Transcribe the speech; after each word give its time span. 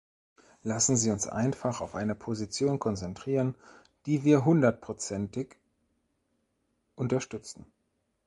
Lassen 0.63 0.97
Sie 0.97 1.11
uns 1.11 1.27
einfach 1.27 1.79
auf 1.79 1.93
eine 1.93 2.15
Position 2.15 2.79
konzentrieren, 2.79 3.53
die 4.07 4.23
wir 4.23 4.45
hundertprozentig 4.45 5.57
unterstützen. 6.95 7.67